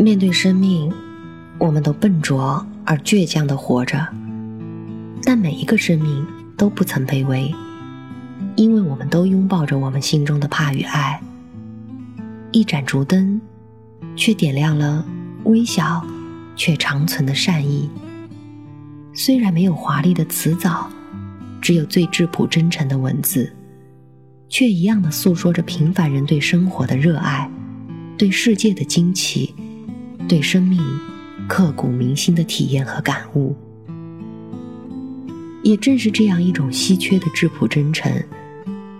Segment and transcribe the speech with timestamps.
[0.00, 0.92] 面对生命，
[1.58, 4.06] 我们都笨拙而倔强地活着，
[5.24, 6.24] 但每一个生命
[6.56, 7.52] 都不曾卑微，
[8.54, 11.20] 因为我们都拥抱着我们心中的怕与爱。
[12.52, 13.40] 一盏烛灯，
[14.14, 15.04] 却点亮了
[15.42, 16.06] 微小
[16.54, 17.90] 却长存的善意。
[19.12, 20.88] 虽然没有华丽的辞藻，
[21.60, 23.52] 只有最质朴真诚的文字，
[24.48, 27.50] 却一样的诉说着平凡人对生活的热爱，
[28.16, 29.52] 对世界的惊奇，
[30.28, 30.78] 对生命
[31.48, 33.56] 刻骨铭心的体验和感悟。
[35.64, 38.12] 也正是这样一种稀缺的质朴真诚，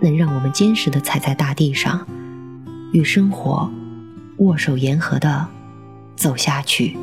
[0.01, 2.05] 能让我们坚实的踩在大地上。
[2.91, 3.71] 与生活
[4.37, 5.47] 握手言和的
[6.15, 6.97] 走下去。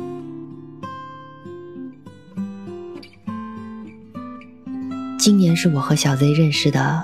[5.17, 7.03] 今年是我和小 Z 认识的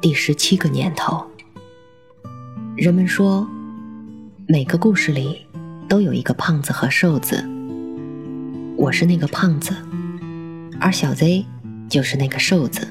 [0.00, 1.26] 第十七个年头。
[2.76, 3.46] 人们说，
[4.46, 5.44] 每个故事里
[5.90, 7.44] 都有一个胖子和瘦子。
[8.76, 9.74] 我是那个胖子，
[10.78, 11.44] 而小 Z
[11.88, 12.86] 就是那个瘦子。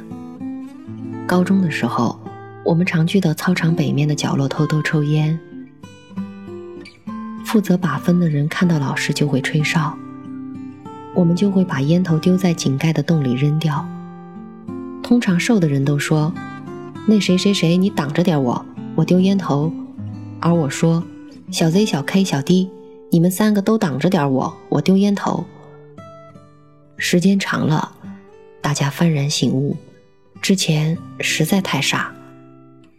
[1.26, 2.20] 高中的时候。
[2.66, 5.40] 我们常去到操场北面的角落偷偷抽烟。
[7.44, 9.98] 负责把分的人看到老师就会吹哨，
[11.16, 13.84] 我们就会把烟头丢在井盖的洞里扔掉。
[15.02, 16.32] 通常瘦的人都说
[17.08, 19.72] ：“那谁谁谁，你挡着点我，我丢烟头。”
[20.40, 21.02] 而我说
[21.50, 22.70] ：“小 Z、小 K、小 D，
[23.12, 25.46] 你们三个都挡着点我，我丢烟头。”
[26.98, 27.92] 时间长了，
[28.62, 29.76] 大家幡然醒悟，
[30.42, 32.14] 之前实在太傻。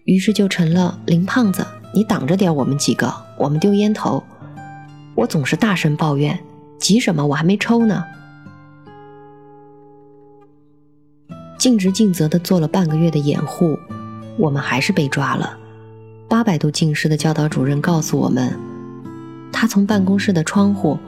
[0.04, 4.22] 于是就成了林胖子，你挡着点我们几个，我们丢烟头。
[5.14, 6.38] 我总是大声抱怨，
[6.78, 7.26] 急什么？
[7.26, 8.04] 我还没抽呢。
[11.58, 13.78] 尽职尽责的做了半个月的掩护，
[14.38, 15.58] 我们还是被抓了。
[16.26, 18.58] 八百度近视的教导主任告诉我们，
[19.52, 20.98] 他从办公室的窗户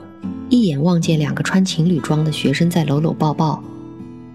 [0.49, 3.63] 一眼望见两个穿情侣装的学生在搂搂抱抱，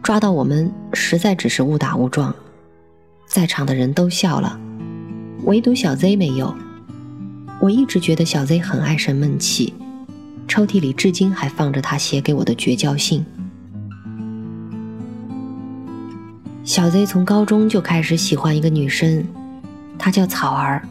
[0.03, 2.35] 抓到我们实在只是误打误撞。
[3.27, 4.59] 在场的人都笑了，
[5.45, 6.55] 唯独小 Z 没有。
[7.61, 9.75] 我一直觉得小 Z 很爱生闷气，
[10.47, 13.25] 抽屉里至今还放着他写给我的绝交信。
[16.65, 19.25] 小 Z 从高中就开始喜欢一个女生，
[19.99, 20.83] 她叫草儿。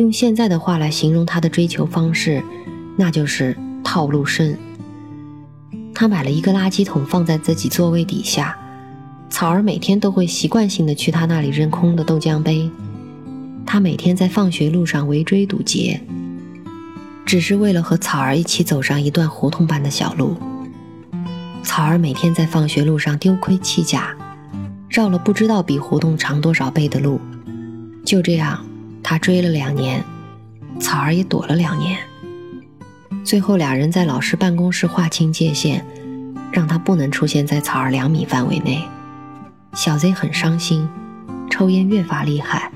[0.00, 2.42] 用现在的话来形容他的追求方式，
[2.96, 4.58] 那就是套路深。
[5.94, 8.56] 他买了一个垃圾桶放在自己座位底下。
[9.28, 12.70] 草儿每天都会习惯性的去他那里扔空的豆浆杯，
[13.66, 16.00] 他每天在放学路上围追堵截，
[17.26, 20.34] 只是为了和草儿一起走上一段胡同般的小路。
[21.62, 24.16] 草儿每天在放学路上丢盔弃甲，
[24.88, 27.20] 绕了不知道比胡同长多少倍的路。
[28.04, 28.64] 就这样，
[29.10, 30.04] 他追了两年，
[30.78, 31.98] 草儿也躲了两年。
[33.24, 35.84] 最后，俩人在老师办公室划清界限，
[36.52, 38.80] 让他不能出现在草儿两米范围内。
[39.74, 40.88] 小 Z 很伤心，
[41.50, 42.70] 抽烟越发厉害。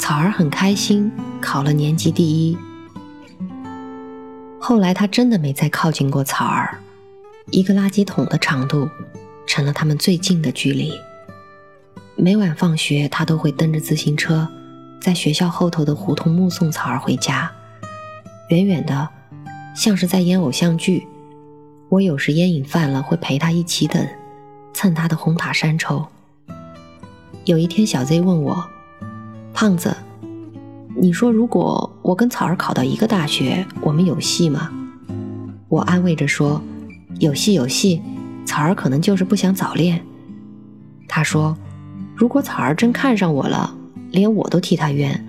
[0.00, 2.58] 草儿很开心，考了年级第一。
[4.58, 6.76] 后来他真的没再靠近过草儿，
[7.52, 8.90] 一个垃圾桶的长度，
[9.46, 10.92] 成了他们最近的距离。
[12.22, 14.46] 每晚放学，他都会蹬着自行车，
[15.00, 17.50] 在学校后头的胡同目送草儿回家。
[18.50, 19.08] 远远的，
[19.74, 21.06] 像是在演偶像剧。
[21.88, 24.06] 我有时烟瘾犯了，会陪他一起等。
[24.74, 26.06] 蹭他的红塔山抽。
[27.46, 28.68] 有一天，小 Z 问我
[29.54, 29.96] ：“胖子，
[30.94, 34.70] 你说如果我跟草儿考到一个大学，我们有戏吗？”
[35.68, 36.60] 我安慰着说
[37.18, 38.02] ：“有戏有戏，
[38.44, 40.04] 草儿可能就是不想早恋。”
[41.08, 41.56] 他说
[42.20, 43.74] ：“如果草儿真看上我了，
[44.10, 45.24] 连我都替他冤。”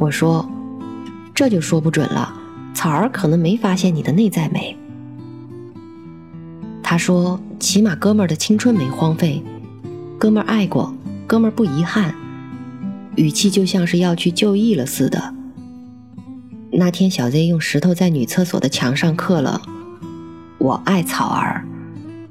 [0.00, 0.50] 我说
[1.32, 2.34] ：“这就说不准了，
[2.74, 4.76] 草儿可能没发现你的内在美。”
[6.82, 9.40] 他说：“起码哥们儿的青春没荒废，
[10.18, 10.92] 哥们儿爱过，
[11.24, 12.12] 哥们儿不遗憾。”
[13.14, 15.32] 语气就像是要去就义了似的。
[16.72, 19.62] 那天，小 Z 用石头在女厕所的墙上刻了
[20.58, 21.64] “我爱草儿”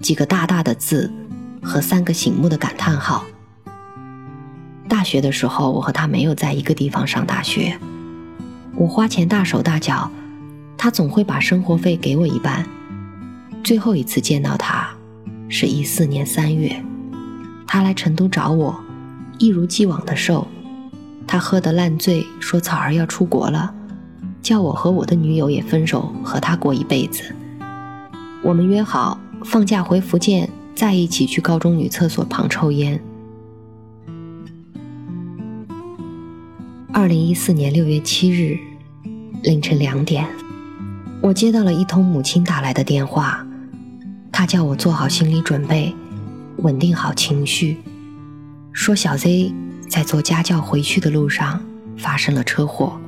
[0.01, 1.10] 几个大大的字
[1.63, 3.24] 和三个醒目的感叹号。
[4.92, 7.80] 大学的时候，我和他没有在一个地方上大学，
[8.76, 10.12] 我花钱大手大脚，
[10.78, 12.66] 他总会把生活费给我一半。
[13.64, 14.90] 最后一次见到他，
[15.48, 16.76] 是一四年三月，
[17.66, 18.78] 他来成都找我，
[19.38, 20.46] 一如既往的瘦。
[21.26, 23.74] 他喝得烂醉，说草儿要出国了，
[24.42, 27.34] 叫我和我的女友也分手，和他过一辈子。
[28.44, 33.02] 我们约好放假回福建，再一起去高中女厕所旁抽烟。
[36.94, 38.60] 二零一四年六月七日，
[39.44, 40.28] 凌晨两点，
[41.22, 43.48] 我接到了一通母亲打来的电话，
[44.30, 45.96] 她叫我做好心理准备，
[46.58, 47.78] 稳定好情绪，
[48.74, 49.54] 说小 Z
[49.88, 51.64] 在做家教回去的路上
[51.98, 53.00] 发生了车祸。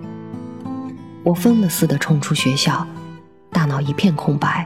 [1.22, 2.88] 我疯了似的冲出学校，
[3.52, 4.66] 大脑一片空白，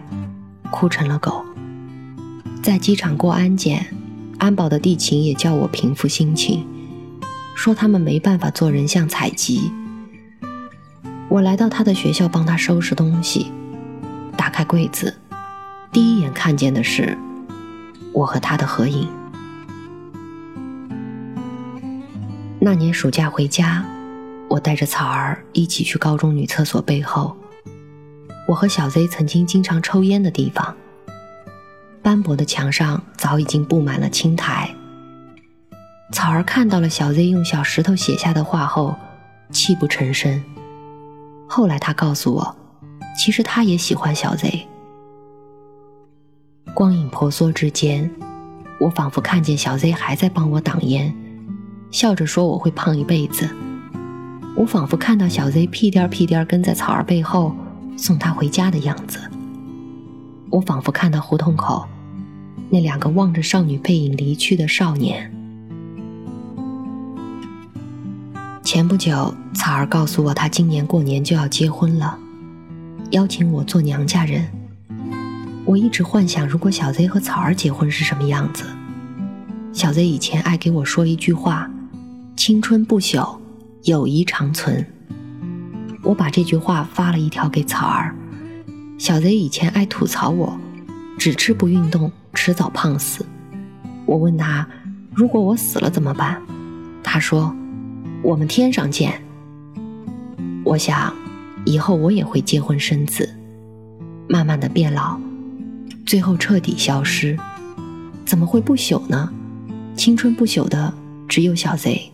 [0.70, 1.44] 哭成了狗。
[2.62, 3.88] 在机场过安检，
[4.38, 6.68] 安保的地勤也叫我平复心情，
[7.57, 9.71] 说他们没办法做人像采集。
[11.27, 13.51] 我来到他的学校帮他收拾东西，
[14.38, 15.18] 打开柜子，
[15.92, 17.18] 第一眼看见的是
[18.13, 19.09] 我和他的合影。
[22.59, 23.83] 那年暑假回家。
[24.50, 27.36] 我带着草儿一起去高中女厕所背后，
[28.48, 30.74] 我和小 Z 曾经经常抽烟的地方。
[32.01, 34.74] 斑驳的墙上早已经布满了青苔。
[36.13, 38.95] 草儿看到了小 Z 用小石头写下的话后，
[39.51, 40.42] 泣不成声。
[41.48, 42.56] 后来他告诉我，
[43.18, 44.65] 其实他也喜欢小 Z。
[46.74, 48.09] 光影婆娑之间，
[48.80, 51.13] 我仿佛看见小 Z 还在帮我挡烟，
[51.92, 53.50] 笑着说我会胖一辈子。
[54.56, 57.53] 我仿佛看到小 Z 屁颠屁颠跟在草儿背后
[57.98, 59.19] 送他回家的样子。
[60.50, 61.86] 我仿佛看到胡同口
[62.69, 65.33] 那两个望着少女背影离去的少年。
[68.68, 72.19] 前不久，草儿告诉我，她今年过年就要结婚了，
[73.12, 74.46] 邀请我做娘家人。
[75.64, 78.66] 我一直幻想，如果小 Z 和草儿结婚是什么样子。
[79.72, 81.72] 小 Z 以前爱给我说一句话
[82.36, 83.38] ：“青春不朽。”
[83.88, 84.86] 友谊长存。
[86.04, 88.13] 我把这句话发了一条给草儿。
[88.98, 90.60] 小贼以前爱吐槽我，
[91.18, 93.25] 只吃不运动，迟早胖死。
[94.06, 94.68] 我问他，
[95.13, 96.42] 如果我死了怎么办？
[97.02, 97.56] 他说，
[98.27, 99.24] 我们天上见。
[100.65, 101.15] 我想，
[101.65, 103.33] 以后我也会结婚生子，
[104.27, 105.18] 慢慢的变老，
[106.06, 107.38] 最后彻底消失。
[108.25, 109.31] 怎么会不朽呢？
[109.95, 110.94] 青春不朽的
[111.29, 112.12] 只有小贼。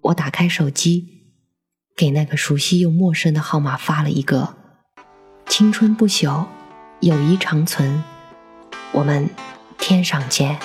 [0.00, 1.06] 我打开手机，
[1.94, 4.54] 给那个熟悉又陌生的号码发了一个
[5.48, 6.46] “青春不朽，
[7.00, 8.02] 友谊长存，
[8.92, 9.28] 我们
[9.76, 10.58] 天上见。”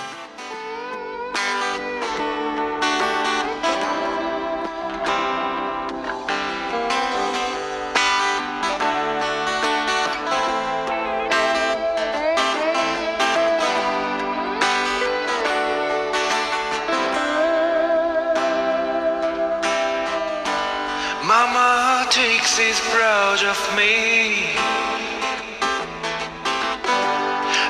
[22.11, 24.51] Takes is proud of me.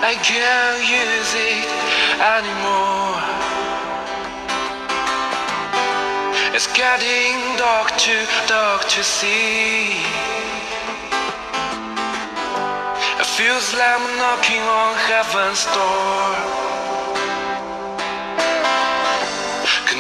[0.02, 1.70] I can't use it
[2.36, 3.22] anymore.
[6.56, 9.94] It's getting dark too dark to see.
[13.22, 16.81] It feels like knocking on heaven's door.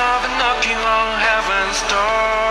[0.00, 2.49] of knocking on heaven's door.